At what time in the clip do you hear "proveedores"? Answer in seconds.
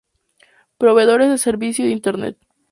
0.79-1.29